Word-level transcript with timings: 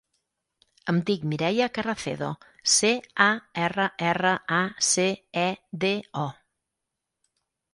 Em 0.93 1.01
dic 1.09 1.25
Mireia 1.33 1.67
Carracedo: 1.75 2.29
ce, 2.77 2.91
a, 3.25 3.29
erra, 3.67 3.85
erra, 4.13 4.33
a, 4.61 4.63
ce, 4.89 5.07
e, 5.43 5.47
de, 5.85 5.93
o. 6.25 6.27